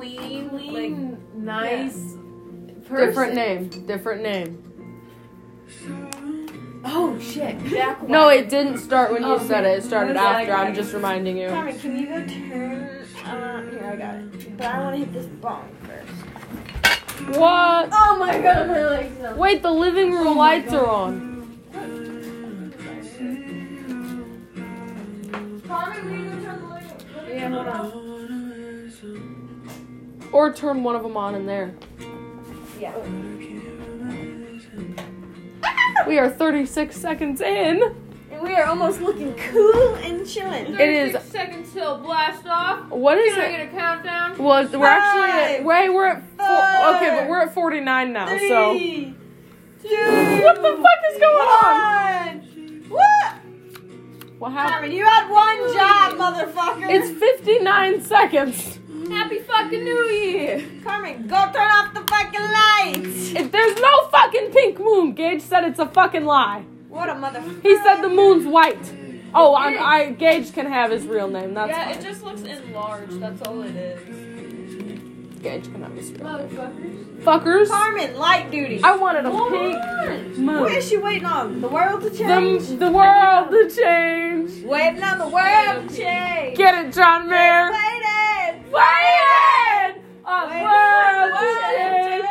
[0.00, 1.96] clean, Clean, like nice.
[2.76, 3.34] Different person.
[3.34, 3.68] name.
[3.86, 4.62] Different name.
[6.84, 8.08] Oh shit, Jack.
[8.08, 9.78] No, it didn't start when you Oh, said it.
[9.78, 10.50] It started What is that?
[10.50, 10.54] after.
[10.54, 11.48] I'm just reminding you.
[11.48, 13.06] Carmen, can you go turn?
[13.24, 14.56] Uh, here, I got it.
[14.56, 17.36] But I want to hit this bong first.
[17.38, 17.88] What?
[17.92, 19.18] Oh my god, my legs.
[19.20, 19.34] No.
[19.36, 21.32] Wait, the living room lights are on.
[27.28, 29.35] Yeah, hold on.
[30.36, 31.72] Or turn one of them on in there.
[32.78, 32.92] Yeah.
[36.06, 37.82] We are 36 seconds in.
[38.30, 40.74] And we are almost looking cool and chilling.
[40.74, 42.90] It is- 36 seconds till blast off.
[42.90, 43.50] What is Can I it?
[43.52, 44.36] get a countdown?
[44.36, 48.26] Well, we're actually at, Five, wait, we're at four, okay, but we're at 49 now.
[48.26, 49.14] So Three,
[49.82, 52.36] two, what the fuck is going on?
[52.36, 52.84] one.
[52.90, 53.32] What?
[54.38, 54.70] What happened?
[54.74, 56.90] Carmen, you had one job, motherfucker.
[56.90, 58.80] It's 59 seconds.
[59.10, 60.64] Happy fucking New Year!
[60.82, 63.32] Carmen, go turn off the fucking lights.
[63.34, 66.64] If there's no fucking pink moon, Gage said it's a fucking lie.
[66.88, 67.62] What a motherfucker.
[67.62, 68.92] He said the moon's white.
[69.34, 71.54] Oh, I'm, I Gage can have his real name.
[71.54, 71.98] That's yeah, fine.
[71.98, 73.20] it just looks enlarged.
[73.20, 75.42] That's all it is.
[75.42, 76.48] Gage can have his real name.
[76.48, 77.22] Motherfuckers.
[77.22, 77.68] Fuckers.
[77.68, 78.80] Carmen, light duty.
[78.82, 80.36] I wanted a Hold pink on.
[80.44, 80.60] moon.
[80.60, 81.60] What is she waiting on?
[81.60, 82.66] The world to change?
[82.68, 84.64] The, the world to change.
[84.64, 86.56] Waiting on the world to change.
[86.56, 87.70] Get it, John Mayer.
[87.70, 88.72] Waiting.
[88.72, 89.05] Waiting.
[90.62, 92.26] World.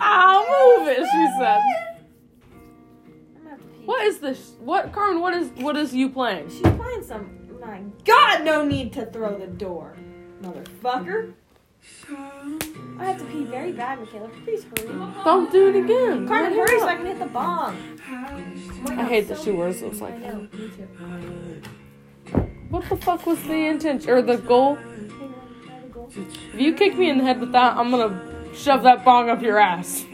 [0.00, 0.42] I'll
[0.78, 0.88] move.
[0.88, 1.60] It, she said.
[3.84, 4.52] What is this?
[4.60, 5.20] What, Carmen?
[5.20, 6.48] What is what is you playing?
[6.50, 7.38] She's playing some.
[7.60, 9.96] My God, no need to throw the door,
[10.42, 11.32] motherfucker.
[12.98, 14.28] I have to pee very bad, Michaela.
[14.44, 14.88] Please hurry.
[15.24, 16.26] Don't do it again.
[16.28, 16.88] Carmen, Hurry hurry so.
[16.88, 17.98] I can hit the bomb.
[18.86, 20.34] I hate that she wears those like that.
[22.68, 24.78] What the fuck was the intention or the goal?
[26.10, 28.20] If you kick me in the head with that, I'm gonna
[28.54, 30.04] shove that bong up your ass.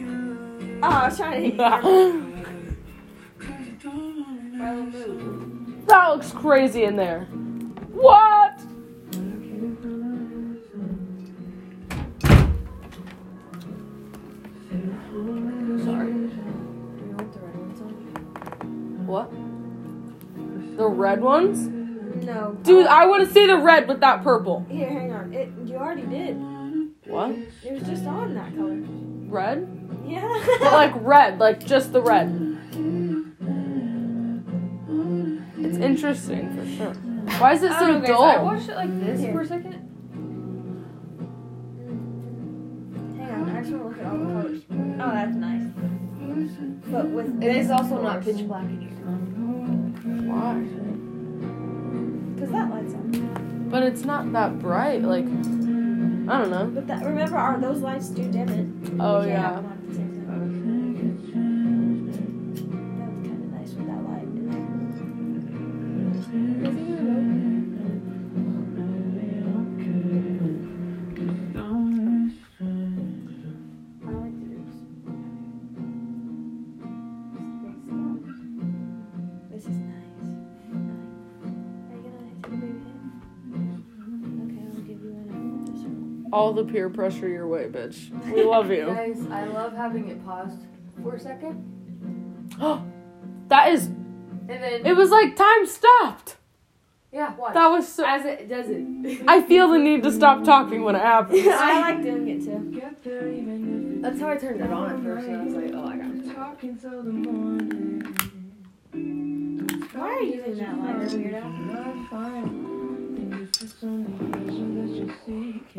[0.82, 1.58] Oh, I was trying to hit you.
[1.58, 2.30] Carmen.
[4.60, 5.86] Milo, move.
[5.86, 7.24] that looks crazy in there.
[7.92, 8.60] What?
[15.82, 16.12] Sorry.
[19.06, 19.30] What?
[20.76, 21.79] The red ones?
[22.16, 22.58] No.
[22.62, 24.66] Dude, I want to see the red with that purple.
[24.68, 25.32] Here, hang on.
[25.32, 26.34] It, you already did.
[27.06, 27.30] What?
[27.64, 28.76] It was just on that color.
[29.28, 30.02] Red?
[30.06, 30.28] Yeah.
[30.60, 32.50] But like red, like just the red.
[35.58, 36.94] It's interesting for sure.
[37.38, 39.32] Why is it so don't know, guys, I watched it like this Here.
[39.32, 39.74] for a second.
[43.18, 43.56] hang on.
[43.56, 44.62] I just want to look at all the colors.
[44.70, 45.62] Oh, that's nice.
[46.86, 48.90] But with It is this also not pitch black in here.
[50.30, 50.79] Why?
[52.50, 53.68] Cause that lights on.
[53.70, 55.02] But it's not that bright.
[55.02, 56.70] Like, I don't know.
[56.74, 58.92] But that remember, our those lights do dim it.
[58.98, 59.62] Oh, yeah.
[86.32, 88.08] All the peer pressure your way, bitch.
[88.32, 88.86] We love you.
[88.86, 90.58] Guys, I love having it paused
[91.02, 92.54] for a second.
[92.60, 92.82] Oh,
[93.48, 93.86] that is.
[93.86, 96.36] And then, It was like time stopped.
[97.12, 97.54] yeah, watch.
[97.54, 98.04] That was so.
[98.06, 98.84] As it does it.
[99.28, 101.40] I feel the need to stop talking when it happens.
[101.48, 102.70] I like doing it too.
[104.02, 106.14] That's how I turned it on at first, and I was like, oh, I got
[106.14, 106.20] it.
[109.92, 111.44] Why are you using that lighter, weirdo?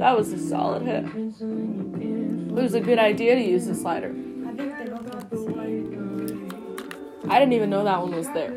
[0.01, 1.06] That was a solid hit.
[1.06, 4.07] It was a good idea to use the slider.
[4.47, 7.29] I think they both look the same.
[7.29, 8.51] I didn't even know that one was there.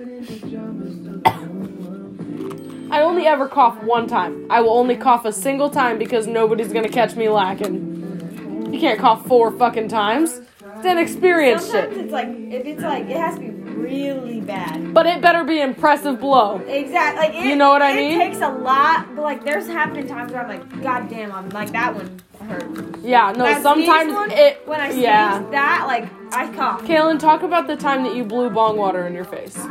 [2.90, 4.46] I only ever cough one time.
[4.48, 8.70] I will only cough a single time because nobody's gonna catch me lacking.
[8.72, 10.40] You can't cough four fucking times.
[10.82, 12.04] Then experience Sometimes shit.
[12.04, 13.50] it's like if it's like it has to be
[13.84, 14.92] really bad.
[14.94, 16.58] But it better be impressive blow.
[16.66, 17.20] Exactly.
[17.28, 18.20] Like it, You know what I mean?
[18.20, 21.32] it takes a lot, but like there's have been times where I'm like, God damn,
[21.32, 22.98] I'm like that one hurt.
[23.02, 24.66] Yeah, no, That sometimes one, it.
[24.66, 25.42] When I sneeze yeah.
[25.50, 26.82] that, like I cough.
[26.82, 29.56] Kaylin, talk about the time that you blew bong water in your face.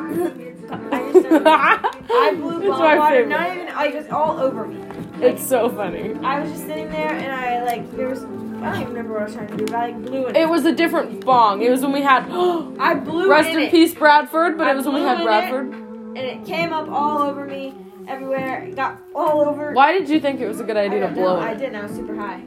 [0.71, 3.30] I, just don't- I blew my water, favorite.
[3.30, 4.80] not even I just all over me.
[5.21, 6.13] It's so funny.
[6.24, 8.24] I was just sitting there and I like there was
[8.63, 10.36] I don't even remember what I was trying to do, but I like blew in
[10.36, 11.62] It was a different bong.
[11.62, 12.24] It was when we had.
[12.80, 13.30] I blew it.
[13.30, 14.57] Rest in in peace, Bradford.
[14.57, 15.25] But I it was when we had in it.
[15.25, 15.68] Bradford.
[15.68, 17.74] and it came up all over me
[18.07, 18.63] everywhere.
[18.63, 19.74] It got all over.
[19.74, 21.21] Why did you think it was a good idea to don't know.
[21.21, 21.75] blow I didn't.
[21.75, 22.42] I was super high.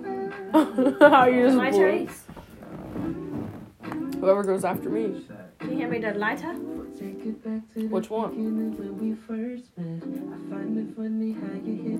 [1.10, 2.08] How you just My blew turn.
[4.20, 5.24] Whoever goes after me.
[5.58, 6.54] Can you hand me that lighter?
[6.54, 8.32] Which one?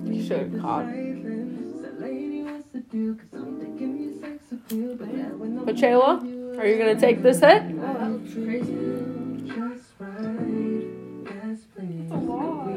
[0.07, 0.85] You should God.
[5.77, 6.17] Michaela,
[6.57, 7.61] are you gonna take this hit?
[7.61, 8.73] Oh, that looks crazy.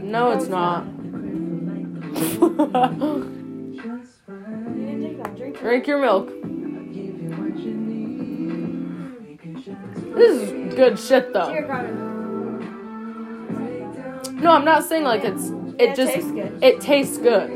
[0.05, 0.85] No, it's not.
[0.85, 1.00] You
[4.85, 5.35] didn't take that.
[5.35, 5.58] Drink.
[5.58, 6.29] Drink your milk.
[10.14, 11.49] This is good shit though.
[14.32, 16.19] No, I'm not saying like it's it just
[16.62, 17.49] it tastes good.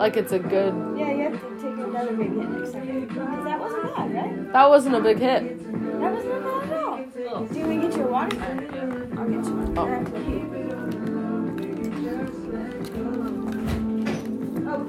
[0.00, 2.55] Like it's a good Yeah, you have to take another big hit
[4.56, 5.42] that wasn't a big hit.
[6.00, 7.04] That wasn't bad at all.
[7.28, 7.46] Oh.
[7.46, 8.40] Do you want to get your water?
[8.40, 9.76] I'll get you one.
[14.66, 14.70] Oh.
[14.70, 14.88] oh.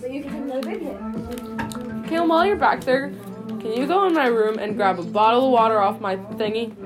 [0.00, 0.98] So you can take another big hit.
[2.08, 3.12] Caleb, while you're back there,
[3.46, 6.85] can you go in my room and grab a bottle of water off my thingy?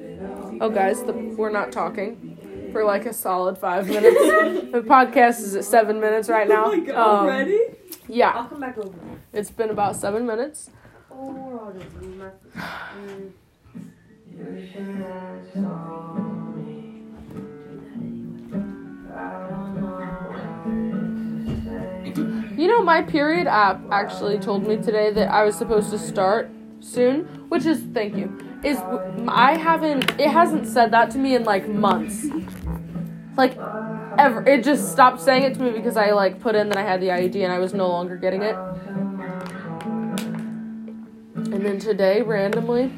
[0.61, 4.15] Oh, guys, the, we're not talking for like a solid five minutes.
[4.71, 6.71] the podcast is at seven minutes right now.
[6.71, 7.57] Um,
[8.07, 8.97] yeah, I'll come back over.
[9.33, 10.69] it's been about seven minutes.
[11.09, 12.29] Oh, I'll just leave my.
[22.57, 26.49] You know, my period app actually told me today that I was supposed to start
[26.79, 28.50] soon, which is thank you.
[28.63, 28.77] Is
[29.27, 32.25] I haven't it hasn't said that to me in like months.
[33.35, 33.57] Like
[34.17, 34.47] ever.
[34.47, 37.01] It just stopped saying it to me because I like put in that I had
[37.01, 38.55] the IUD and I was no longer getting it.
[41.35, 42.91] And then today randomly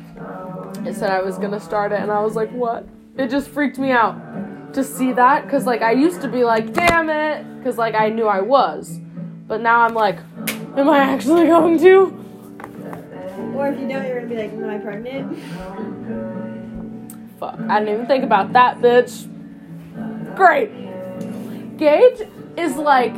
[0.86, 2.88] it said I was going to start it and I was like, "What?"
[3.18, 6.74] It just freaked me out to see that cuz like I used to be like,
[6.74, 9.00] "Damn it," cuz like I knew I was.
[9.48, 10.20] But now I'm like,
[10.76, 12.23] am I actually going to?
[13.64, 15.40] Or if you don't, you're to be like, am I pregnant?
[17.40, 17.58] Fuck.
[17.70, 19.26] I didn't even think about that, bitch.
[20.36, 21.78] Great.
[21.78, 22.28] Gage
[22.58, 23.16] is like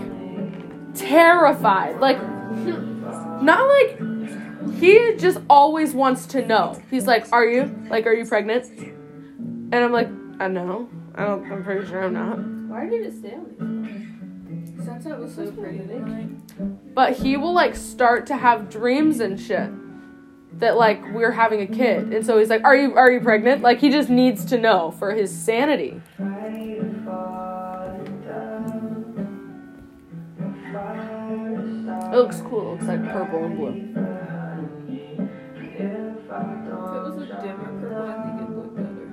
[0.94, 2.00] terrified.
[2.00, 2.22] Like,
[3.42, 4.00] not like,
[4.76, 6.80] he just always wants to know.
[6.92, 7.76] He's like, are you?
[7.90, 8.68] Like, are you pregnant?
[8.68, 10.10] And I'm like,
[10.40, 10.88] I know.
[11.16, 12.38] I don't, I'm pretty sure I'm not.
[12.70, 14.86] Why did it stay on me?
[14.86, 15.82] Sunset was so pretty.
[16.94, 19.72] But he will like start to have dreams and shit.
[20.60, 22.14] That like we're having a kid.
[22.14, 23.62] And so he's like, Are you are you pregnant?
[23.62, 26.02] Like he just needs to know for his sanity.
[32.16, 32.62] It looks cool.
[32.62, 33.72] It looks like purple and blue.
[35.62, 39.08] If it was a dimmer purple, I think it'd look better.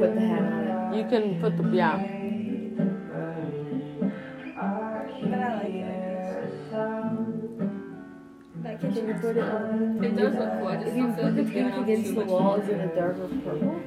[0.00, 1.96] With the hat on You can put the yeah.
[5.20, 5.97] But I like it.
[8.80, 8.94] That it.
[8.94, 10.04] Can you put it on?
[10.04, 10.68] It does look cool.
[10.68, 12.62] I just If you put like the it's pink against the wall, light.
[12.62, 13.80] is it a darker purple?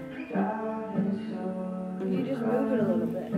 [2.09, 3.31] You just move it a little bit.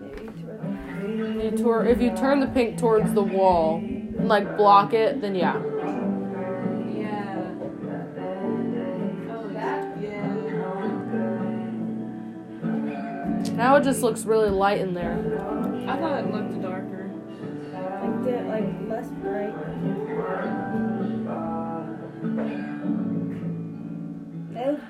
[0.00, 4.92] Maybe to You tor- if you turn the pink towards the wall and like block
[4.92, 5.56] it, then yeah.
[6.94, 7.54] Yeah.
[9.30, 9.96] Oh, that?
[10.02, 10.34] Yeah.
[13.54, 15.14] Now it just looks really light in there.
[15.88, 17.10] I thought it looked darker.
[17.72, 19.54] like the like less bright.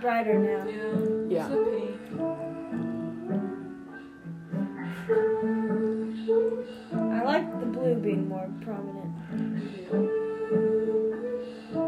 [0.09, 0.65] Brighter now.
[1.29, 1.37] Yeah.
[1.37, 1.49] Yeah.
[6.09, 6.93] It's a.
[6.97, 9.13] I like the blue being more prominent.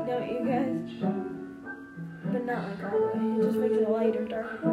[0.06, 0.90] Don't you guys?
[2.30, 3.24] But not like all the way.
[3.38, 4.68] It just makes it lighter, darker.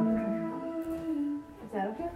[1.63, 2.09] Is that okay?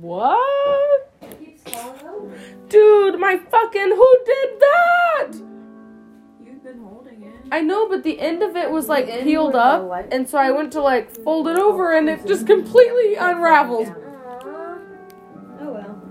[0.00, 1.10] What?
[1.40, 2.38] Keeps falling over.
[2.68, 5.32] Dude, my fucking who did that?
[6.44, 7.34] You've been holding it.
[7.50, 10.72] I know, but the end of it was like peeled up, and so I went
[10.74, 13.88] to like fold it over, oh, and it just completely unraveled.
[15.60, 16.02] Oh well.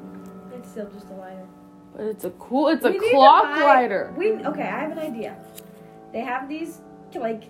[0.56, 1.48] It's still just a lighter.
[1.96, 2.67] But it's a cool.
[2.67, 4.13] It's a We need clock buy- lighter.
[4.17, 4.63] We okay.
[4.63, 5.38] I have an idea.
[6.12, 6.82] They have these
[7.15, 7.44] like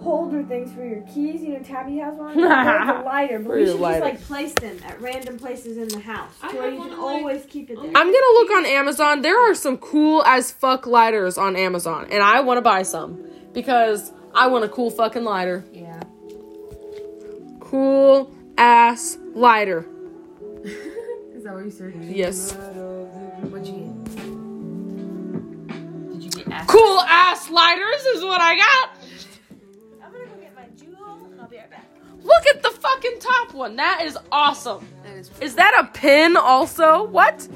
[0.00, 1.42] holder things for your keys.
[1.42, 2.36] You know, Tabby has one.
[2.40, 5.78] They're a lighter, but For we your should just like place them at random places
[5.78, 7.86] in the house, I to where you can one, like- always keep it there.
[7.94, 9.22] I'm gonna look on Amazon.
[9.22, 13.22] There are some cool as fuck lighters on Amazon, and I want to buy some
[13.52, 15.64] because I want a cool fucking lighter.
[15.72, 16.00] Yeah.
[17.60, 19.86] Cool ass lighter.
[20.64, 21.96] Is that what you searched?
[21.98, 22.52] Yes.
[22.52, 24.04] What'd you get?
[26.12, 26.66] Did you get ass?
[26.68, 28.93] Cool ass lighters is what I got.
[32.24, 33.76] Look at the fucking top one.
[33.76, 34.88] That is awesome.
[35.04, 37.04] That is Is that a pin also?
[37.04, 37.46] What?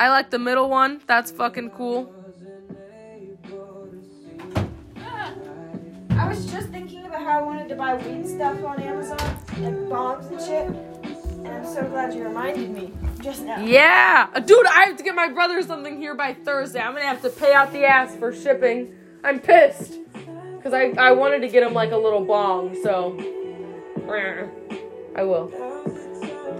[0.00, 1.02] I like the middle one.
[1.06, 2.12] That's fucking cool.
[6.10, 9.18] I was just thinking about how I wanted to buy weed stuff on Amazon
[9.56, 13.60] and bombs and shit, and I'm so glad you reminded me just now.
[13.60, 14.28] Yeah.
[14.40, 16.80] Dude, I have to get my brother something here by Thursday.
[16.80, 18.94] I'm going to have to pay out the ass for shipping.
[19.22, 19.94] I'm pissed.
[20.58, 23.16] Because I, I wanted to get him like a little bong, so.
[25.14, 25.50] I will.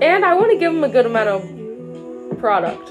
[0.00, 2.88] And I want to give him a good amount of product.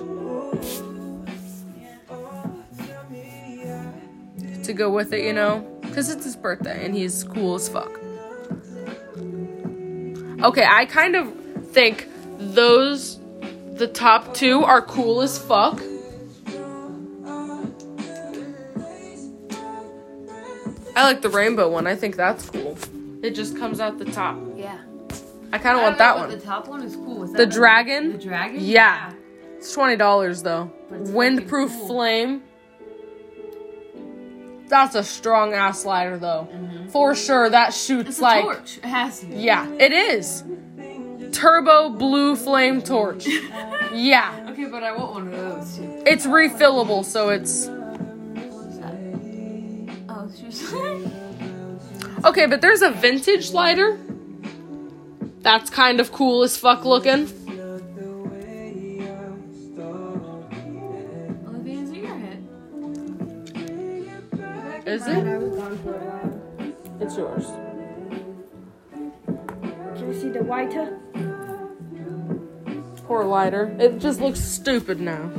[4.66, 5.60] To go with it, you know?
[5.82, 8.00] Because it's his birthday and he's cool as fuck.
[10.44, 11.34] Okay, I kind of
[11.72, 13.20] think those
[13.74, 15.82] the top two are cool as fuck.
[20.98, 21.86] I like the rainbow one.
[21.88, 22.78] I think that's cool.
[23.24, 24.38] It just comes out the top.
[24.56, 24.78] Yeah.
[25.54, 26.30] I kind of want that one.
[26.30, 27.24] The top one is cool.
[27.24, 28.14] Is The dragon?
[28.14, 28.58] The dragon?
[28.60, 29.14] Yeah.
[29.58, 30.72] It's twenty dollars though.
[30.92, 31.88] Windproof cool.
[31.88, 32.44] flame.
[34.68, 36.50] That's a strong ass lighter though.
[36.52, 36.90] Mm-hmm.
[36.90, 38.78] For sure, that shoots It's a like torch.
[38.78, 39.36] It has to be.
[39.36, 40.44] yeah, it is.
[41.32, 43.26] Turbo blue flame torch.
[43.94, 46.04] yeah, Okay, but I want one of those too.
[46.06, 47.68] it's refillable, so it's
[52.28, 52.46] okay.
[52.46, 53.98] But there's a vintage lighter.
[55.42, 57.28] That's kind of cool as fuck looking.
[61.48, 62.18] Olivia's in your.
[64.86, 65.26] Is it?
[65.26, 66.34] I was gone for a while.
[67.02, 67.46] It's yours.
[69.98, 71.00] Can you see the whiter?
[73.06, 73.76] Poor lighter.
[73.80, 75.32] It just looks stupid now.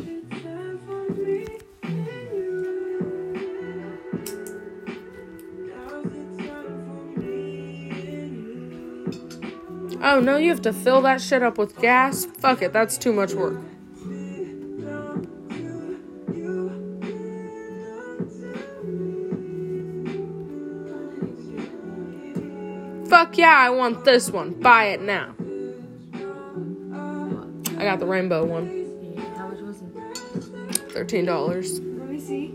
[10.01, 12.25] Oh no, you have to fill that shit up with gas?
[12.25, 13.61] Fuck it, that's too much work.
[23.09, 24.53] Fuck yeah, I want this one.
[24.53, 25.35] Buy it now.
[27.77, 29.17] I got the rainbow one.
[29.37, 30.93] How much was it?
[30.93, 31.81] Thirteen dollars.
[31.81, 32.49] Let me see.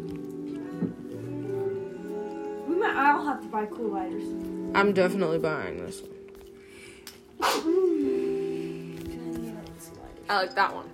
[2.68, 2.96] We might.
[2.96, 4.24] I'll have to buy cool lighters.
[4.76, 6.13] I'm definitely buying this one.
[10.30, 10.90] I like that one.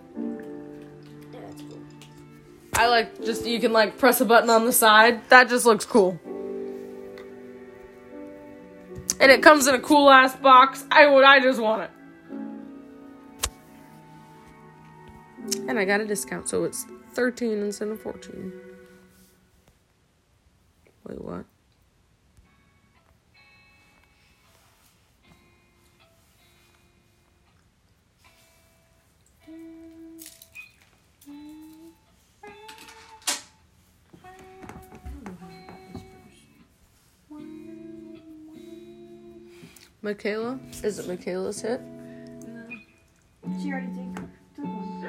[1.33, 1.79] Yeah, that's cool.
[2.73, 5.27] I like just you can like press a button on the side.
[5.29, 6.19] That just looks cool.
[9.19, 10.85] And it comes in a cool ass box.
[10.89, 11.91] I would I just want it.
[15.67, 18.53] And I got a discount, so it's 13 instead of 14.
[21.07, 21.45] Wait, what?
[40.01, 40.59] Michaela?
[40.83, 41.81] Is it Michaela's hit?
[43.61, 44.15] She already took,
[44.55, 45.05] took one.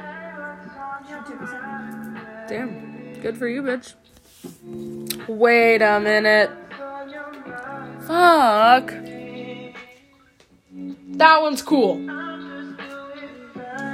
[1.06, 2.20] She took a second.
[2.49, 3.20] Damn.
[3.20, 3.94] Good for you, bitch.
[5.28, 6.50] Wait a minute.
[8.06, 8.92] Fuck.
[11.18, 12.11] That one's cool.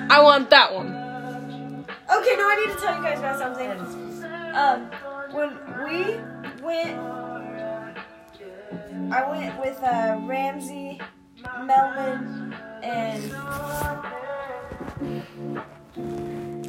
[0.08, 0.94] I want that one.
[2.14, 3.70] Okay, now I need to tell you guys about something.
[4.54, 4.90] Um,
[5.32, 5.50] when
[5.84, 6.16] we
[6.64, 6.96] went,
[9.12, 11.00] I went with uh, Ramsey,
[11.64, 13.32] Melvin, and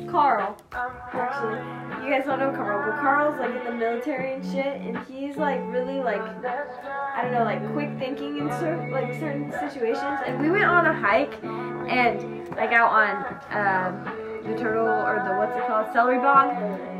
[0.09, 0.57] Carl.
[0.71, 4.97] Actually, you guys don't know Carl, but Carl's like in the military and shit, and
[5.07, 10.19] he's like really like I don't know, like quick thinking in certain like certain situations.
[10.25, 15.35] And we went on a hike, and like out on um, the turtle or the
[15.35, 16.55] what's it called, celery bog,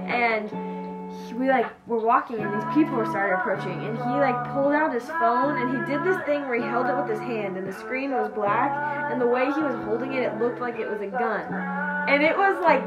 [0.08, 0.52] and
[1.34, 5.06] we like were walking, and these people started approaching, and he like pulled out his
[5.06, 7.74] phone, and he did this thing where he held it with his hand, and the
[7.74, 8.72] screen was black,
[9.12, 11.46] and the way he was holding it, it looked like it was a gun,
[12.10, 12.84] and it was like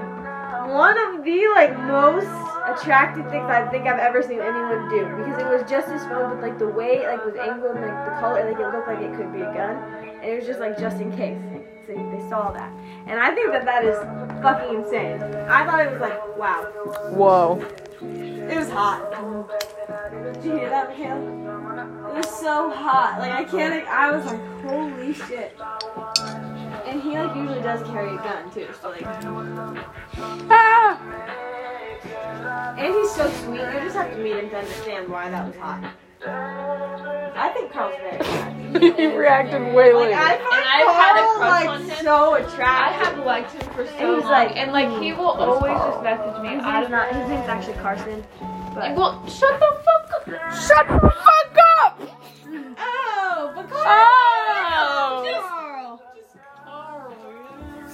[0.68, 2.28] one of the like most
[2.66, 6.34] attractive things I think I've ever seen anyone do because it was just his phone,
[6.34, 8.88] but like the way it like was angled, and, like the color, like it looked
[8.88, 9.76] like it could be a gun,
[10.20, 11.38] and it was just like just in case.
[11.86, 12.70] So they saw that,
[13.06, 13.96] and I think that that is
[14.42, 15.22] fucking insane.
[15.48, 16.62] I thought it was like wow,
[17.14, 17.66] Whoa.
[18.02, 19.10] It was hot.
[20.34, 21.20] Did you hear that, Michaela?
[22.10, 23.18] It was so hot.
[23.18, 23.86] Like I can't.
[23.88, 25.56] I was like, holy shit.
[26.86, 29.04] And he like usually does carry a gun too, so like.
[30.50, 30.98] Ah!
[32.78, 33.60] And he's so sweet.
[33.60, 35.92] You just have to meet him to understand why that was hot.
[36.26, 38.96] I think Carl's very attractive.
[38.96, 40.18] he reacted way Like later.
[40.20, 42.04] I find And I've had a Carl, crush like on him.
[42.04, 43.06] so I attractive.
[43.16, 45.72] have liked him for so And so he's long, like- and like he will always
[45.72, 45.90] Carl.
[45.92, 47.14] just message me His out name's of not.
[47.14, 48.24] His name's actually Carson.
[48.74, 50.54] But Well, shut the fuck up.
[50.54, 52.00] Shut the fuck up!
[52.78, 54.08] oh, but Carl.
[54.12, 55.42] Oh!
[55.44, 56.02] Carl.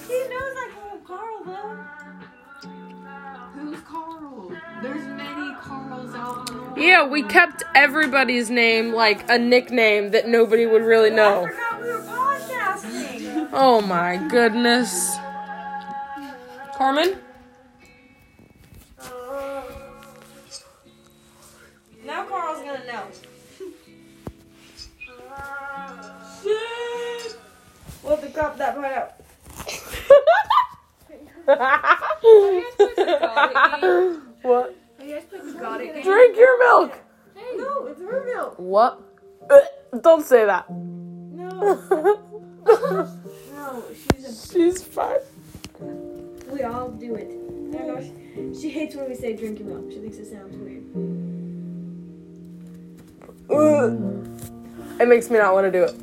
[0.07, 1.77] He knows I call him Carl though.
[3.97, 4.81] Who's Carl?
[4.81, 6.81] There's many Carls out in.
[6.83, 11.47] Yeah, we kept everybody's name like a nickname that nobody would really I know.
[11.47, 13.49] forgot we were podcasting.
[13.53, 15.15] Oh my goodness.
[16.75, 17.17] Carmen?
[22.05, 23.03] Now Carl's gonna know.
[28.03, 29.13] We'll have to crop that part out.
[34.41, 34.75] what?
[35.01, 36.03] You guys play the God game?
[36.03, 36.99] Drink your milk!
[37.55, 38.55] No, it's her milk.
[38.59, 39.01] What?
[39.49, 39.59] Uh,
[40.01, 40.69] Don't say that.
[40.69, 41.49] No,
[42.65, 45.19] no, she's She's fine.
[46.51, 47.27] We all do it.
[47.29, 48.01] I don't know.
[48.53, 49.89] She, she hates when we say drink your milk.
[49.91, 50.83] She thinks it sounds weird.
[53.49, 53.95] Uh,
[55.01, 55.95] It makes me not want to do it.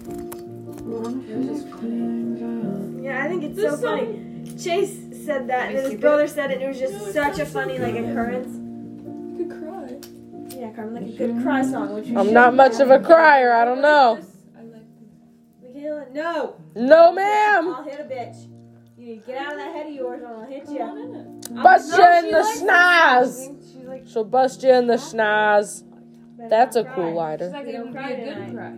[3.05, 4.21] Yeah, I think it's so funny.
[4.59, 6.55] Chase said that, and then his brother said it.
[6.55, 8.57] and It was just such a funny like occurrence.
[9.39, 10.59] You could cry.
[10.61, 11.95] Yeah, Carmen, like a good cry song.
[11.95, 14.19] Which we I'm not much of a crier, I don't know.
[14.57, 14.83] I like
[15.63, 16.57] Michaela, no.
[16.77, 17.75] No, ma'am!
[17.75, 18.49] I'll hit a bitch.
[18.97, 21.41] You need to get out of that head of yours, or I'll hit you.
[21.63, 24.11] Bust No, you in the likes schnoz!
[24.13, 25.83] She'll bust you in the schnoz.
[26.49, 27.13] That's a not cool cry.
[27.13, 27.47] lighter.
[27.47, 28.73] She's like, it would be a good cry.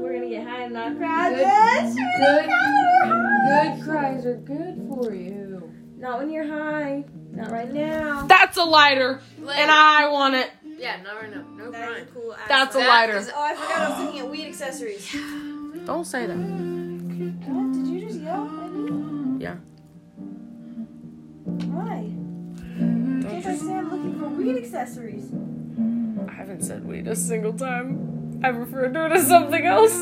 [0.00, 1.30] We're gonna get high and not cry.
[1.30, 1.94] Good- bitch.
[2.18, 2.48] good-
[3.48, 3.76] Good.
[3.76, 5.72] Good cries are good for you.
[5.96, 7.04] Not when you're high.
[7.32, 8.26] Not right now.
[8.26, 10.50] That's a lighter, and I want it.
[10.78, 12.36] Yeah, no, no, no That is a cool.
[12.48, 13.16] That's a That lighter.
[13.18, 15.12] is- Oh, I forgot I was looking at weed accessories.
[15.86, 16.36] Don't say that.
[16.36, 17.72] What?
[17.72, 19.42] Did you just yell at me?
[19.42, 19.56] Yeah.
[21.44, 22.10] Why?
[22.78, 25.32] Can't I say I'm looking for weed accessories?
[26.28, 28.40] I haven't said weed a single time.
[28.44, 29.94] I've referred to it as something else.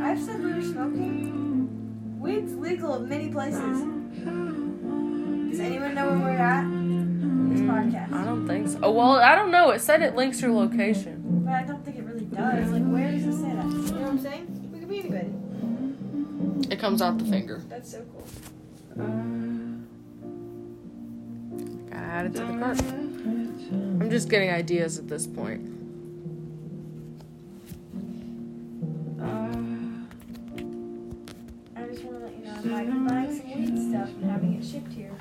[0.00, 1.38] I've said we were smoking.
[2.22, 3.82] Weed's legal in many places.
[5.50, 6.62] Does anyone know where we're at?
[7.50, 7.68] This hmm.
[7.68, 8.12] podcast.
[8.12, 8.78] I don't think so.
[8.80, 9.70] Oh, well, I don't know.
[9.70, 11.42] It said it links your location.
[11.44, 12.70] But I don't think it really does.
[12.70, 13.64] Like, where does it say that?
[13.64, 14.70] You know what I'm saying?
[14.72, 16.72] We could be anybody.
[16.72, 17.60] It comes out the finger.
[17.68, 18.24] That's so cool.
[21.90, 22.80] Gotta add it to the cart.
[22.80, 25.71] I'm just getting ideas at this point.
[32.72, 34.92] Want to let you know I'm like buying some weed stuff and having it shipped
[34.92, 35.12] here.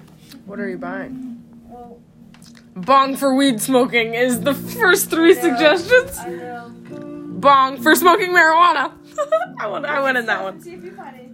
[0.46, 1.44] What are you buying?
[1.68, 2.00] Well,
[2.76, 6.18] Bong for weed smoking is the first three suggestions.
[6.18, 6.72] I know.
[7.42, 8.94] Bong for smoking marijuana.
[9.60, 10.62] I went, I went in that one.
[10.62, 11.31] See if you find anything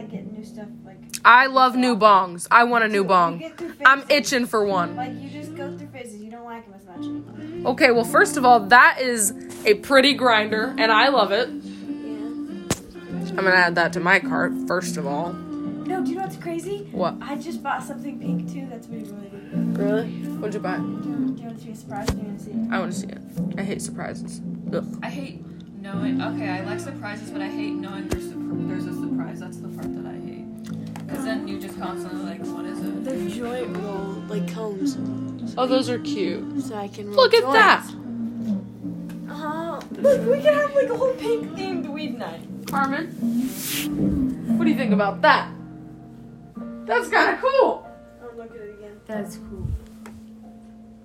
[0.00, 0.68] like getting new stuff.
[0.84, 2.46] Like I love new bongs.
[2.50, 3.42] I want a new bong.
[3.84, 4.96] I'm itching for one.
[4.96, 6.22] Like you just go through phases.
[6.22, 7.72] You don't like them as much anymore.
[7.72, 9.34] Okay, well, first of all, that is
[9.66, 11.48] a pretty grinder, and I love it.
[11.50, 12.26] Yeah.
[13.30, 15.32] I'm gonna add that to my cart, first of all.
[15.32, 16.88] No, do you know what's crazy?
[16.92, 17.16] What?
[17.20, 18.66] I just bought something pink too.
[18.70, 19.76] That's really related.
[19.76, 20.10] Really?
[20.38, 20.76] What'd you buy?
[20.76, 22.06] Do you, do you want it to be a surprise?
[22.06, 22.70] Do you want to see it?
[22.70, 23.18] I wanna see it.
[23.58, 24.40] I hate surprises.
[24.72, 24.98] Ugh.
[25.02, 25.44] I hate
[25.80, 26.20] knowing.
[26.22, 29.40] Okay, I like surprises, but I hate knowing there's surp- there's a surprise.
[29.40, 31.06] That's the part that I hate.
[31.06, 33.04] Because then you just constantly like, what is it?
[33.04, 34.96] They're joint roll like cones,
[35.58, 36.62] Oh, those are cute.
[36.62, 37.54] so I can roll Look at joints.
[37.54, 37.90] that.
[39.32, 42.46] Oh, Look, we can have like a whole pink themed weed night.
[42.66, 43.08] Carmen,
[44.58, 45.50] what do you think about that?
[46.86, 47.88] That's kind of cool.
[48.22, 49.00] I'll look at it again.
[49.06, 49.66] That's cool.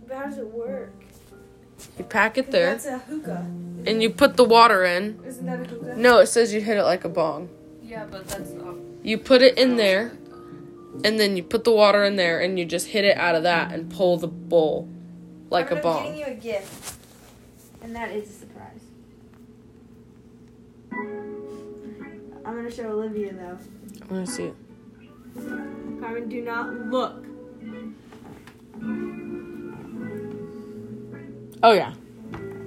[0.08, 0.94] But how does it work?
[1.98, 3.46] You pack it there, That's a hookah.
[3.86, 5.20] and you put the water in.
[5.26, 5.96] Isn't that a hookah?
[5.96, 7.50] No, it says you hit it like a bong.
[7.84, 8.76] Yeah, but that's not.
[9.04, 10.12] You put it in there,
[11.04, 13.44] and then you put the water in there, and you just hit it out of
[13.44, 14.90] that and pull the bowl
[15.50, 16.04] like a I'm bong.
[16.04, 16.98] getting you a gift.
[17.82, 18.82] And that is a surprise.
[22.46, 23.58] I'm gonna show Olivia though.
[24.10, 24.56] I want to see it.
[26.02, 27.24] Carmen, do not look.
[31.64, 31.94] Oh yeah,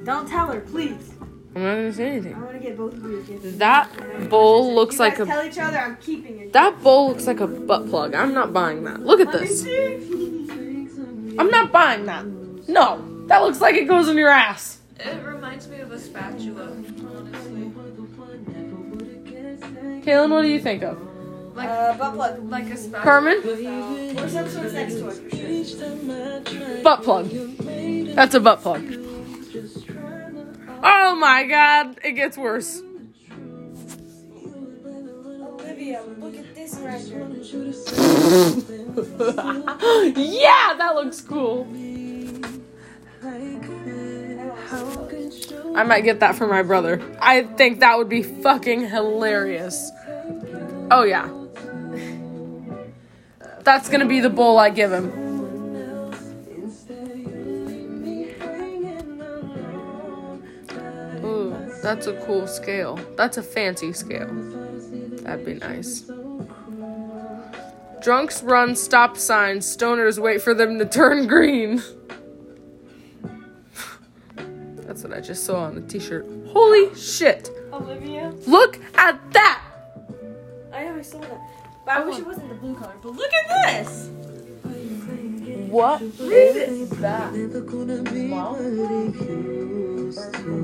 [0.05, 1.12] Don't tell her, please.
[1.55, 2.35] I'm not gonna say anything.
[2.35, 2.44] I anything.
[2.44, 3.59] want to get both of you a gift.
[3.59, 6.53] That bowl looks you like guys a tell each other I'm keeping it.
[6.53, 8.14] that bowl looks like a butt plug.
[8.14, 9.01] I'm not buying that.
[9.01, 9.64] Look at this.
[11.38, 12.24] I'm not buying that.
[12.68, 14.79] No, that looks like it goes in your ass.
[15.01, 17.72] It reminds me of a spatula, honestly.
[20.03, 20.98] Kaylin, what do you think of?
[21.59, 22.51] Like, Uh, butt plug.
[22.51, 23.03] like a spatula.
[23.03, 23.38] Carmen,
[24.18, 25.31] Or some sort of sex toy for
[26.47, 26.83] sure.
[26.85, 27.29] butt plug.
[28.14, 28.83] That's a butt plug.
[30.85, 32.81] Oh my god, it gets worse.
[35.61, 37.35] Olivia, look at this record.
[40.16, 41.66] yeah, that looks cool.
[45.75, 47.01] I might get that for my brother.
[47.21, 49.90] I think that would be fucking hilarious.
[50.90, 51.29] Oh yeah.
[53.68, 55.11] That's gonna be the bowl I give him.
[61.22, 62.98] Ooh, that's a cool scale.
[63.18, 64.31] That's a fancy scale.
[65.20, 66.11] That'd be nice.
[68.00, 71.83] Drunks run stop signs, stoners wait for them to turn green.
[74.87, 76.26] That's what I just saw on the t shirt.
[76.54, 77.50] Holy shit!
[77.70, 78.33] Olivia?
[78.46, 79.62] Look at that!
[80.72, 81.58] I I saw that.
[81.88, 82.11] But I oh.
[82.11, 82.92] wish it wasn't the blue color.
[83.01, 84.11] But look at this!
[85.70, 87.33] What is that?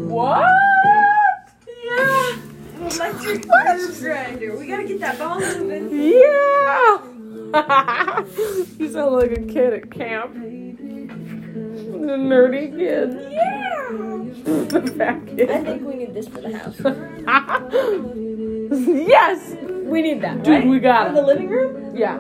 [0.07, 0.51] What?
[1.83, 2.37] Yeah!
[2.79, 4.55] Electric curve grinder.
[4.59, 5.89] We gotta get that ball moving.
[5.91, 6.99] Yeah!
[8.79, 10.35] you sound like a kid at camp.
[10.35, 13.33] The nerdy kid.
[13.33, 13.65] Yeah!
[14.45, 16.79] the fat I think we need this for the house.
[19.09, 19.64] yes!
[19.95, 20.67] We need that, Dude, right?
[20.67, 21.97] we got In the living room?
[21.97, 22.19] Yeah.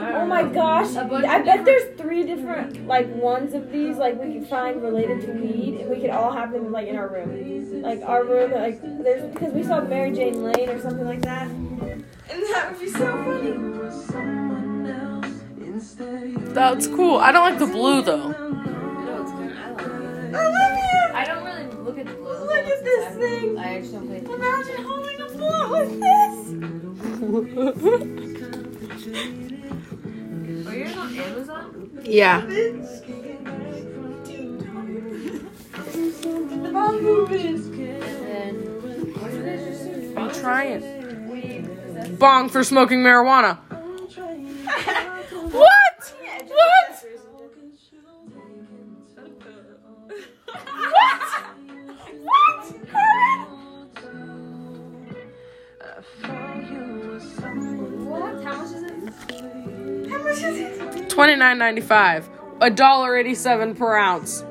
[0.00, 0.96] Oh my gosh!
[0.96, 5.32] I bet there's three different like ones of these like we could find related to
[5.32, 8.50] weed, and we could all have them like in our room, like our room.
[8.50, 12.80] Like there's because we saw Mary Jane Lane or something like that, and that would
[12.80, 13.52] be so funny.
[16.52, 17.18] That's cool.
[17.18, 18.32] I don't like the blue though.
[20.30, 20.67] No,
[22.04, 22.32] don't look at the blue.
[22.46, 23.58] look at this thing!
[23.58, 24.40] I just don't pay attention.
[24.40, 26.38] Imagine holding a blunt with this.
[30.66, 31.90] Are you're on Amazon?
[32.04, 32.40] yeah.
[36.58, 37.46] The ball moving.
[37.46, 38.54] And then,
[39.14, 40.16] what is this?
[40.16, 40.82] I'm trying.
[41.30, 42.18] Weed.
[42.18, 43.58] Bong for smoking marijuana.
[45.52, 45.64] What?
[45.64, 46.14] What?
[49.18, 50.92] What?
[50.92, 51.57] What?
[61.18, 62.28] $29.95,
[62.60, 64.44] $1.87 per ounce.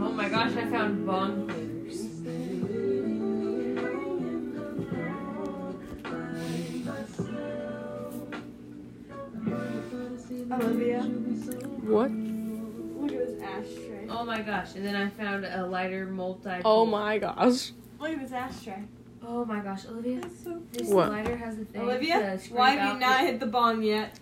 [0.00, 1.50] Oh my gosh, I found bong.
[10.52, 11.02] Olivia.
[11.82, 12.10] What?
[12.10, 14.06] Look at this ashtray.
[14.10, 16.50] Oh my gosh, and then I found a lighter multi.
[16.64, 17.72] Oh my gosh.
[18.00, 18.82] Oh, Look at this ashtray.
[19.24, 20.20] Oh my gosh, Olivia.
[20.72, 21.10] This What?
[21.10, 21.82] lighter has a thing.
[21.82, 24.18] Olivia, why have you not hit the bong yet?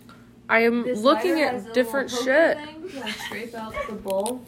[0.49, 2.59] I am This looking lighter has at a different shit.
[2.59, 4.43] Thing to scrape out the bowl.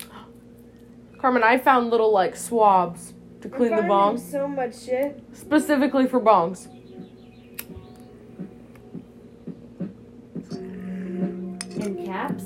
[1.18, 5.22] Carmen, I found little like swabs to clean the bong, So much shit.
[5.32, 6.68] specifically for bongs.
[11.80, 12.44] In caps?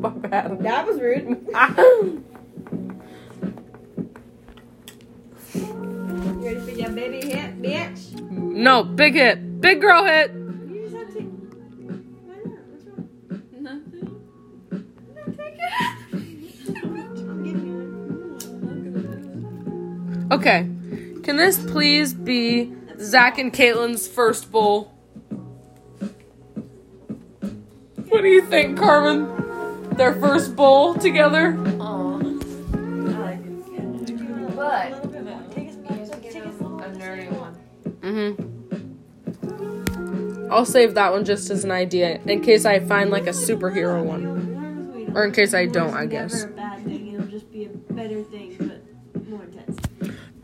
[0.02, 0.62] My bad.
[0.62, 1.46] That was rude.
[6.42, 8.18] ready for your baby hit, bitch?
[8.30, 9.60] No, big hit.
[9.60, 10.32] Big girl hit.
[10.32, 11.20] You just have to.
[12.70, 13.42] What's wrong?
[13.60, 14.06] Nothing.
[20.32, 20.60] Okay.
[21.22, 24.94] Can this please be Zach and Caitlin's first bowl?
[28.08, 29.39] What do you think, Carmen?
[29.96, 31.52] Their first bowl together?
[34.56, 34.92] But
[36.82, 37.56] a nerdy one.
[38.00, 38.50] Mm-hmm.
[40.52, 44.02] I'll save that one just as an idea in case I find like a superhero
[44.04, 45.12] one.
[45.14, 46.42] Or in case I don't, I guess.
[46.42, 47.12] Never a bad thing.
[47.12, 49.78] It'll just be a better thing, but more intense.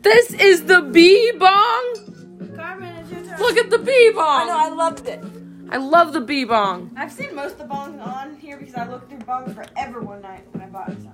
[0.01, 2.53] This is the bee bong.
[2.55, 3.39] Carmen, it's your turn.
[3.39, 4.49] Look at the bee bong!
[4.49, 4.57] I know.
[4.57, 5.23] I loved it.
[5.69, 6.91] I love the bee bong.
[6.95, 10.21] I've seen most of the bongs on here because I looked through bongs forever one
[10.21, 11.13] night when I bought some.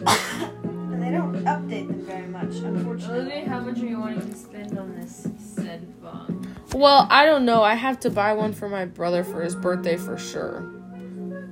[0.92, 3.20] and they don't update them very much, unfortunately.
[3.20, 6.46] Olivia, how much are you wanting to spend on this said bong?
[6.74, 7.62] Well, I don't know.
[7.64, 10.72] I have to buy one for my brother for his birthday for sure.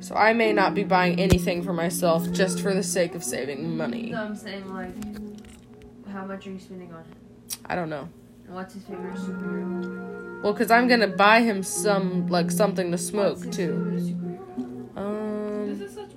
[0.01, 3.77] So I may not be buying anything for myself just for the sake of saving
[3.77, 4.11] money.
[4.11, 4.94] No, I'm saying like,
[6.09, 7.57] how much are you spending on it?
[7.66, 8.09] I don't know.
[8.48, 10.42] And what's his favorite superhero?
[10.42, 13.72] Well, cuz I'm going to buy him some like something to What's smoke his too.
[13.74, 14.96] favorite superhero?
[14.96, 16.11] Um This is such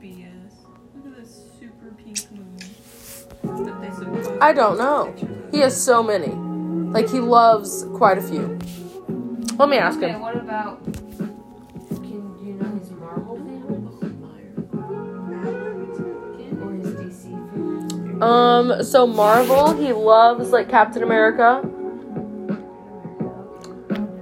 [0.00, 0.54] BS.
[0.94, 2.56] Look at this super pink moon.
[3.66, 5.14] That they supposed I don't know.
[5.50, 6.32] He has so many.
[6.92, 8.58] Like he loves quite a few.
[9.58, 10.20] Let me ask Okay, him.
[10.20, 10.80] what about?
[18.24, 21.60] Um so Marvel, he loves like Captain America.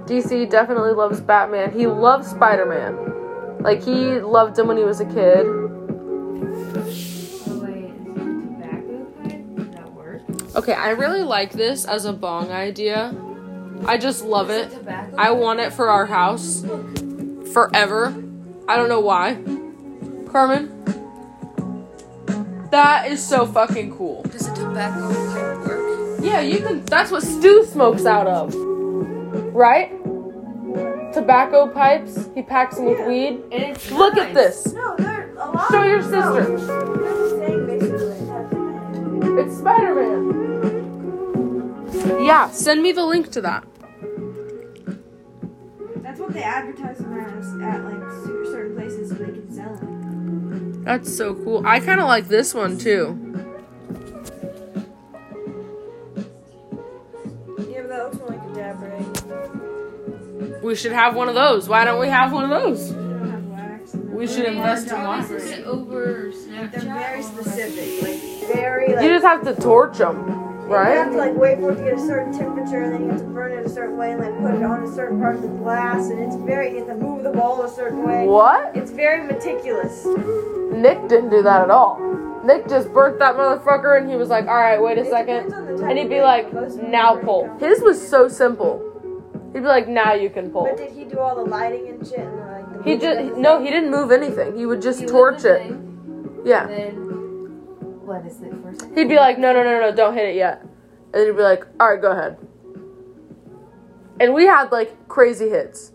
[0.05, 1.71] DC definitely loves Batman.
[1.71, 3.61] He loves Spider-Man.
[3.61, 5.45] Like he loved him when he was a kid.
[5.45, 5.69] Oh
[7.63, 9.55] wait, is it a tobacco pipe?
[9.55, 10.21] Does that work?
[10.57, 13.15] Okay, I really like this as a bong idea.
[13.85, 14.69] I just love it.
[15.17, 16.65] I want it for our house
[17.53, 18.13] forever.
[18.67, 19.35] I don't know why.
[20.29, 20.71] Carmen,
[22.73, 24.23] that is so fucking cool.
[24.23, 26.19] Does a tobacco pipe work?
[26.21, 26.83] Yeah, you can.
[26.85, 28.55] That's what Stu smokes out of,
[29.53, 29.91] right?
[31.13, 32.29] Tobacco pipes.
[32.33, 33.07] He packs them with Yeah.
[33.07, 33.43] weed.
[33.51, 34.73] And it's Look at this.
[34.73, 35.69] No, they're a lot.
[35.71, 36.43] Show your sister.
[36.45, 38.07] They're just saying basically.
[38.07, 40.21] that's- It's Spider Man.
[42.23, 43.63] Yeah, send me the link to that.
[46.01, 48.01] That's what they advertise them as at like
[48.51, 49.92] certain places so they can sell them.
[50.83, 51.65] That's so cool.
[51.65, 53.17] I kind of like this one too.
[57.69, 58.81] Yeah, but that looks more like a dab
[60.41, 60.63] rig.
[60.63, 61.67] We should have one of those.
[61.69, 62.89] Why don't we have one of those?
[62.93, 63.95] They don't have wax.
[63.95, 65.39] We should invest in How is one.
[65.41, 68.19] it over They're very specific, like
[68.53, 69.03] very like.
[69.03, 70.25] You just have to torch them,
[70.69, 73.09] You have to like wait for it to get a certain temperature, and then you
[73.11, 75.35] have to burn it a certain way, and like put it on a certain part
[75.35, 78.25] of the glass, and it's very you have to move the ball a certain way.
[78.25, 78.75] What?
[78.75, 80.05] It's very meticulous.
[80.71, 81.99] Nick didn't do that at all.
[82.43, 85.45] Nick just burnt that motherfucker and he was like, all right, wait a It second.
[85.45, 87.45] depends on the type And he'd be like, but most of them now pull.
[87.47, 87.69] comfortable.
[87.69, 88.81] His was so simple.
[89.53, 90.65] He'd be like, now you can pull.
[90.65, 92.19] But did he do all the lighting and shit?
[92.19, 94.57] And like the He movement just, no, he didn't move anything.
[94.57, 95.61] He would just You torch it.
[95.61, 96.67] thing, Yeah.
[98.03, 98.69] Then what is it for?
[98.69, 98.97] a second?
[98.97, 100.61] He'd be like, no, no, no, no, don't hit it yet.
[101.13, 102.37] And he'd be like, all right, go ahead.
[104.19, 105.91] And we had like crazy hits.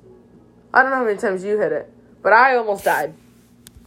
[0.72, 1.92] I don't know how many times you hit it,
[2.22, 3.14] but I almost died.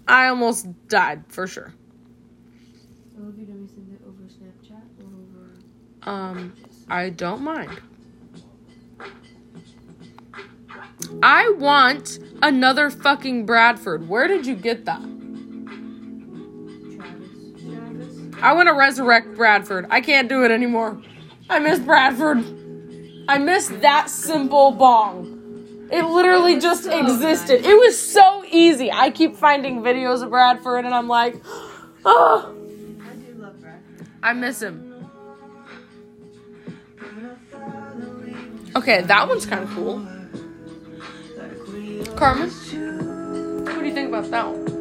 [0.07, 1.73] I almost died for sure.
[3.19, 6.09] Olivia, do we send it over Snapchat or over?
[6.09, 6.53] Um,
[6.89, 7.79] I don't mind.
[11.21, 14.07] I want another fucking Bradford.
[14.07, 15.01] Where did you get that?
[18.41, 19.87] I want to resurrect Bradford.
[19.89, 21.01] I can't do it anymore.
[21.49, 22.43] I miss Bradford.
[23.27, 25.87] I miss that simple bong.
[25.91, 27.61] It literally It just so existed.
[27.61, 27.69] nice.
[27.69, 28.91] It was so easy.
[28.91, 31.35] I keep finding videos of Bradford and I'm like,
[32.05, 32.55] oh,
[33.03, 33.79] I do love Brad.
[34.23, 34.87] I miss him.
[38.75, 40.07] Okay, that one's kind of cool.
[42.15, 44.80] Carmen, what do you think about that one?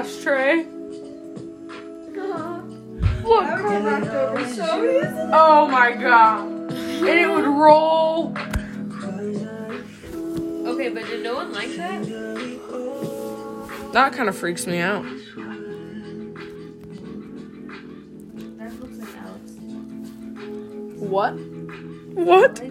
[0.00, 0.64] ashtray.
[3.22, 3.46] look.
[5.32, 6.48] Oh my god.
[6.70, 8.34] And it would roll.
[10.68, 12.02] Okay, but did no one like that?
[13.92, 15.04] That kind of freaks me out.
[18.56, 19.52] That looks Alex.
[20.98, 21.34] What?
[22.14, 22.62] What?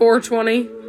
[0.00, 0.79] 420.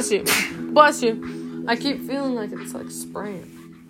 [0.00, 0.24] Bless you.
[0.72, 1.64] Bless you.
[1.68, 3.86] I keep feeling like it's like spraying.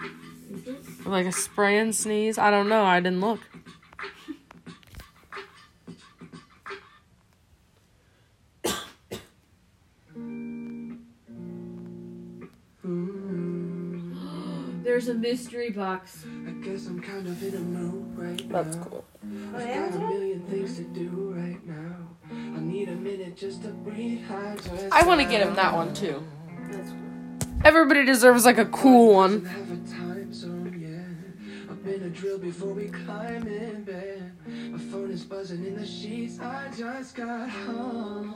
[1.06, 2.36] Like a spray and sneeze.
[2.36, 2.82] I don't know.
[2.82, 3.38] I didn't look.
[14.82, 16.24] There's a mystery box.
[16.44, 18.82] I guess I'm kind of in a mood right That's now.
[18.82, 19.04] cool.
[19.54, 21.79] I've got a million things to do right now.
[22.90, 24.24] I a minute just to breathe.
[24.90, 26.24] I want to get him that one too.
[27.64, 29.44] Everybody deserves like a cool one.
[29.44, 31.70] Have a time zone, yeah.
[31.70, 34.32] I've been a drill before we climb in bed.
[34.72, 36.40] My phone is buzzing in the sheets.
[36.40, 38.34] I just got home.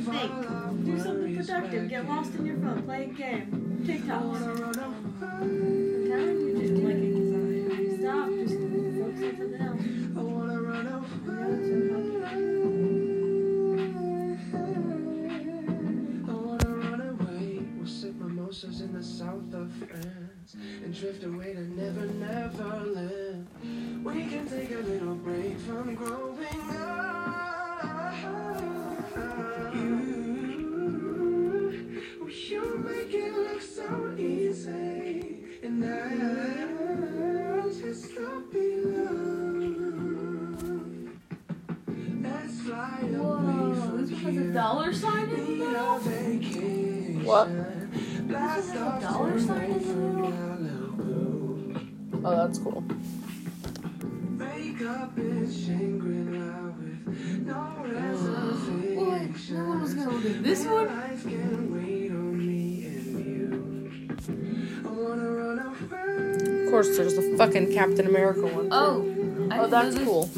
[0.00, 0.84] Think.
[0.84, 1.88] Do something productive.
[1.88, 2.82] Get lost in your phone.
[2.82, 3.82] Play a game.
[3.86, 4.22] TikTok.
[67.40, 68.68] Fucking Captain America one.
[68.70, 69.02] Oh.
[69.50, 70.26] Oh, that's cool.
[70.26, 70.34] Have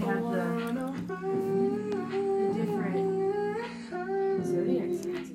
[0.00, 1.04] the, Run away.
[1.06, 5.28] the different zodiac signs.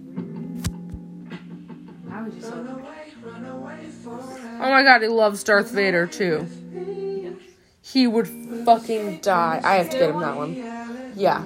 [2.11, 4.57] I would just Run like away, run away forever.
[4.59, 6.47] Oh my god, he loves Darth Vader too.
[7.83, 8.27] He would
[8.65, 9.61] fucking die.
[9.63, 10.55] I have to get him that one.
[11.15, 11.43] Yeah.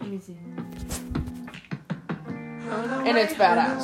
[0.00, 0.38] let me see.
[3.06, 3.82] And it's badass.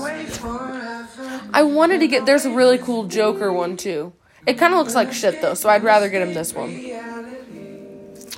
[1.53, 4.14] I wanted to get there's a really cool Joker one too.
[4.46, 6.70] It kind of looks like shit though, so I'd rather get him this one.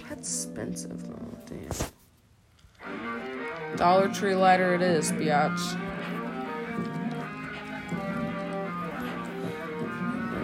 [0.09, 1.69] That's expensive though, damn.
[3.77, 5.79] Dollar Tree lighter it is, biatch.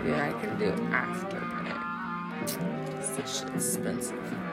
[0.05, 1.41] Maybe I can do it after.
[3.17, 4.44] This shit's expensive.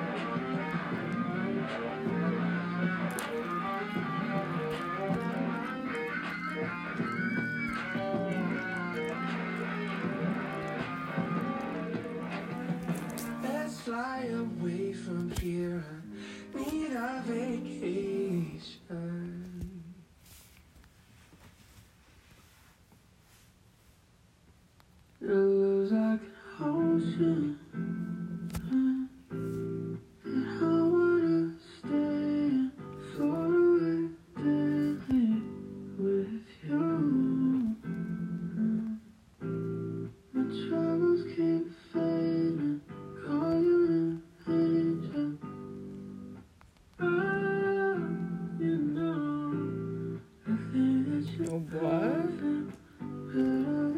[52.01, 53.90] are.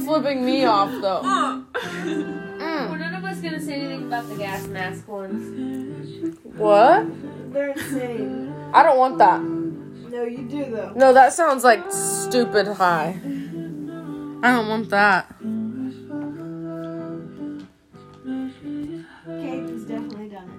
[0.00, 1.20] I feel like I'm flipping me off though.
[1.24, 2.36] Uh.
[2.60, 2.90] Mm.
[2.90, 6.36] We're none of us gonna say anything about the gas mask ones.
[6.44, 7.06] What?
[7.54, 8.52] They're insane.
[8.74, 9.40] I don't want that.
[9.40, 10.92] No, you do though.
[10.94, 13.18] No, that sounds like stupid high.
[13.22, 15.34] I don't want that.
[19.40, 20.50] Kate has definitely done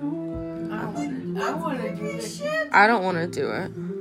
[0.00, 1.42] it.
[1.42, 2.42] I want to do this.
[2.72, 3.91] I don't want to do it.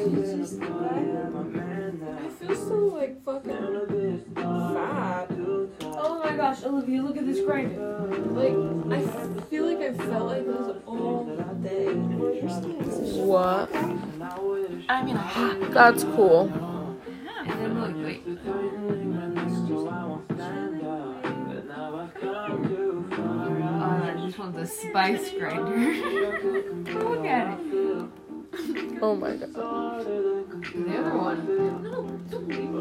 [0.00, 0.06] I
[2.38, 5.28] feel so like fucking fat.
[5.82, 8.08] Oh my gosh, Olivia, look at this grinder.
[8.30, 8.56] Like
[8.90, 9.02] I
[9.50, 11.26] feel like I felt like this all
[11.62, 11.92] day.
[13.24, 13.74] What?
[14.88, 15.68] I mean, I.
[15.70, 16.50] That's cool.
[17.44, 18.22] And then look, wait.
[23.82, 25.92] Oh, this one's a spice grinder.
[27.04, 28.19] look at it.
[29.02, 29.54] Oh my god.
[29.54, 31.46] The other one.
[31.82, 32.72] No, don't leave.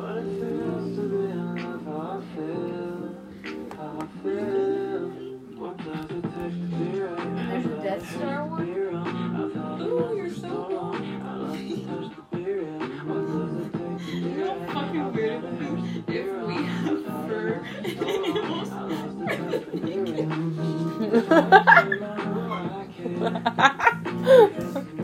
[7.50, 8.68] There's a Death Star one.
[9.82, 10.96] Ooh, you're so wrong.
[14.10, 18.02] You know fucking weird it would be if we have fur Just
[21.44, 22.24] imagine how
[24.74, 24.99] funny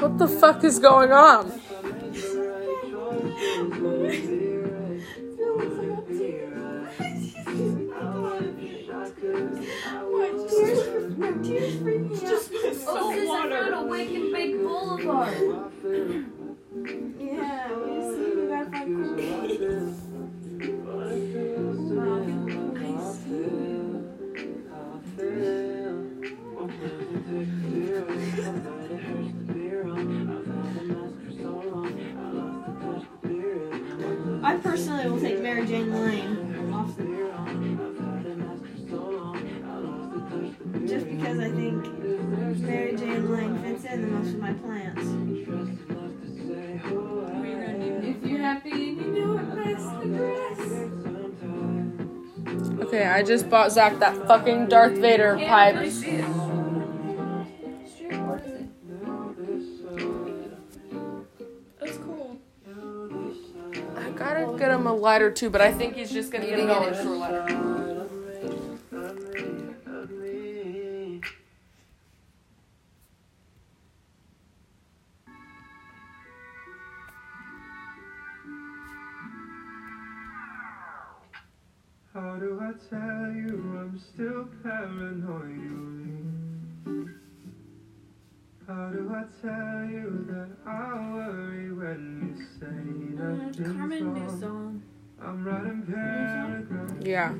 [0.00, 1.59] What the fuck is going on?
[53.50, 55.74] Bought Zach that fucking Darth Vader pipe.
[61.80, 62.38] That's cool.
[63.96, 66.66] I gotta get him a lighter too, but I think he's just gonna get a
[66.66, 67.79] dollar store lighter.
[82.88, 85.80] tell you I'm still paranoid?
[88.66, 93.52] How do I tell you that I worry when you say that?
[93.56, 94.82] Mm, Carmen New song.
[95.22, 97.04] I'm writing paragraphs.
[97.04, 97.32] Yeah.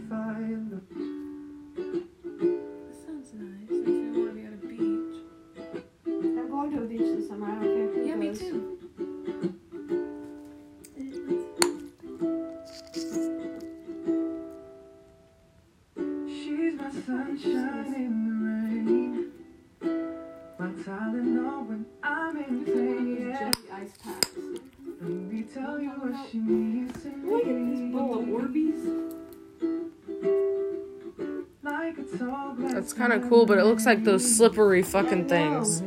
[33.81, 35.83] looks like those slippery fucking things.